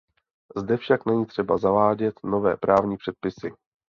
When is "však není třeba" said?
0.77-1.57